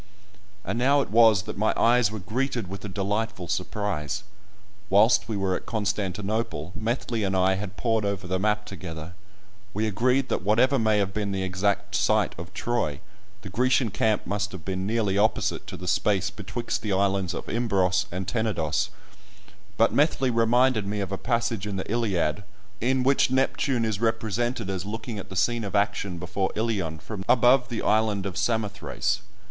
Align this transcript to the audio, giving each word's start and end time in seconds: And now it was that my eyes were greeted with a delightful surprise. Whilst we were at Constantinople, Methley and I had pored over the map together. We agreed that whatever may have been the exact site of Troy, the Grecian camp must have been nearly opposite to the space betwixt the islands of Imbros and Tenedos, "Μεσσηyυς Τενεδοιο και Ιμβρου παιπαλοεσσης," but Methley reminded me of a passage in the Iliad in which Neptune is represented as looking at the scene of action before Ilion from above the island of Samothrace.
And 0.65 0.79
now 0.79 1.01
it 1.01 1.11
was 1.11 1.43
that 1.43 1.59
my 1.59 1.75
eyes 1.77 2.09
were 2.09 2.17
greeted 2.17 2.67
with 2.67 2.83
a 2.83 2.89
delightful 2.89 3.47
surprise. 3.47 4.23
Whilst 4.89 5.29
we 5.29 5.37
were 5.37 5.55
at 5.55 5.67
Constantinople, 5.67 6.71
Methley 6.75 7.23
and 7.23 7.37
I 7.37 7.53
had 7.53 7.77
pored 7.77 8.03
over 8.03 8.25
the 8.25 8.39
map 8.39 8.65
together. 8.65 9.13
We 9.75 9.85
agreed 9.85 10.27
that 10.29 10.41
whatever 10.41 10.79
may 10.79 10.97
have 10.97 11.13
been 11.13 11.31
the 11.31 11.43
exact 11.43 11.93
site 11.93 12.33
of 12.39 12.51
Troy, 12.51 12.99
the 13.43 13.49
Grecian 13.51 13.91
camp 13.91 14.25
must 14.25 14.51
have 14.53 14.65
been 14.65 14.87
nearly 14.87 15.19
opposite 15.19 15.67
to 15.67 15.77
the 15.77 15.87
space 15.87 16.31
betwixt 16.31 16.81
the 16.81 16.93
islands 16.93 17.35
of 17.35 17.45
Imbros 17.47 18.07
and 18.11 18.25
Tenedos, 18.27 18.89
"Μεσσηyυς 18.89 18.89
Τενεδοιο 18.89 18.89
και 18.89 18.89
Ιμβρου 18.89 19.45
παιπαλοεσσης," 19.45 19.77
but 19.77 19.93
Methley 19.93 20.29
reminded 20.31 20.87
me 20.87 20.99
of 21.01 21.11
a 21.11 21.17
passage 21.19 21.67
in 21.67 21.75
the 21.75 21.91
Iliad 21.91 22.43
in 22.81 23.03
which 23.03 23.29
Neptune 23.29 23.85
is 23.85 24.01
represented 24.01 24.67
as 24.67 24.83
looking 24.83 25.19
at 25.19 25.29
the 25.29 25.35
scene 25.35 25.63
of 25.63 25.75
action 25.75 26.17
before 26.17 26.49
Ilion 26.55 26.97
from 26.97 27.23
above 27.29 27.69
the 27.69 27.83
island 27.83 28.25
of 28.25 28.35
Samothrace. 28.35 29.19